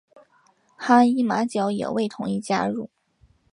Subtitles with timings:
[0.75, 2.89] 哈伊马角也未同意加入。